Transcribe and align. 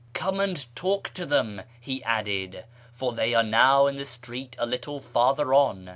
"Come 0.13 0.39
and 0.39 0.65
talk 0.75 1.11
to 1.13 1.27
them," 1.27 1.61
he 1.79 2.03
added," 2.03 2.65
for 2.95 3.13
they 3.13 3.35
are 3.35 3.43
now 3.43 3.85
in 3.85 3.97
the 3.97 4.05
street 4.05 4.55
a 4.57 4.65
little 4.65 4.99
farther 4.99 5.53
on." 5.53 5.89